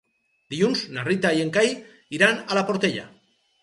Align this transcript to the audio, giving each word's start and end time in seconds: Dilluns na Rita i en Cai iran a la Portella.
Dilluns 0.53 0.81
na 0.95 1.05
Rita 1.09 1.33
i 1.41 1.45
en 1.45 1.53
Cai 1.59 1.71
iran 2.21 2.45
a 2.49 2.63
la 2.63 2.69
Portella. 2.73 3.11